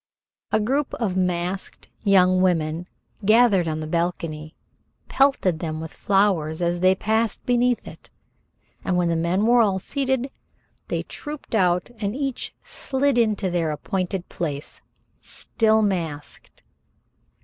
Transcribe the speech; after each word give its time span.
A 0.51 0.59
group 0.59 0.95
of 0.95 1.15
masked 1.15 1.87
young 2.03 2.41
women, 2.41 2.87
gathered 3.23 3.67
on 3.67 3.81
the 3.81 3.85
balcony, 3.85 4.55
pelted 5.09 5.59
them 5.59 5.79
with 5.79 5.93
flowers 5.93 6.59
as 6.59 6.79
they 6.79 6.95
passed 6.95 7.45
beneath 7.45 7.87
it, 7.87 8.09
and 8.83 8.97
when 8.97 9.09
the 9.09 9.15
men 9.15 9.45
were 9.45 9.61
all 9.61 9.77
seated, 9.77 10.31
they 10.87 11.03
trooped 11.03 11.53
out, 11.53 11.91
and 11.99 12.15
each 12.15 12.51
slid 12.63 13.15
into 13.19 13.51
her 13.51 13.69
appointed 13.69 14.27
place, 14.27 14.81
still 15.21 15.83
masked. 15.83 16.63